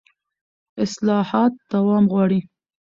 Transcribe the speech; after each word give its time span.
اصلاحات 0.83 1.53
دوام 1.71 2.03
غواړي 2.13 2.39